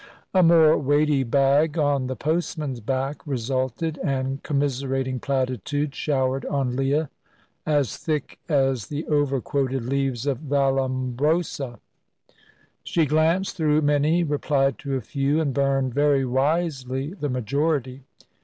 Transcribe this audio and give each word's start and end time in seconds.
A 0.33 0.41
more 0.41 0.75
weighty 0.79 1.21
bag 1.21 1.77
on 1.77 2.07
the 2.07 2.15
postman's 2.15 2.79
back 2.79 3.21
resulted, 3.27 3.99
and 4.03 4.41
commiserating 4.41 5.19
platitudes 5.19 5.95
showered 5.95 6.43
on 6.47 6.75
Leah, 6.75 7.11
as 7.67 7.95
thick 7.97 8.39
as 8.49 8.87
the 8.87 9.05
over 9.05 9.39
quoted 9.39 9.85
leaves 9.85 10.25
of 10.25 10.39
Vallombrosa. 10.39 11.77
She 12.83 13.05
glanced 13.05 13.55
through 13.55 13.83
many, 13.83 14.23
replied 14.23 14.79
to 14.79 14.95
a 14.95 15.01
few, 15.01 15.39
and 15.39 15.53
burned 15.53 15.93
very 15.93 16.25
wisely 16.25 17.13
the 17.13 17.29
majority. 17.29 18.01